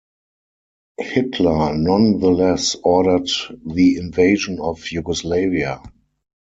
[0.99, 3.29] Hitler nonetheless ordered
[3.63, 5.79] the invasion of Yugoslavia.